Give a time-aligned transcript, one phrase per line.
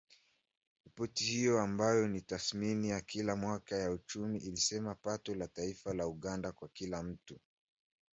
[0.85, 6.07] Ripoti hiyo, ambayo ni tathmini ya kila mwaka ya uchumi, ilisema pato la taifa la
[6.07, 7.39] Uganda kwa kila mtu.